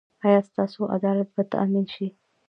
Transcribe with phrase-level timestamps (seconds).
[0.25, 2.07] ایا ستاسو عدالت به تامین شي؟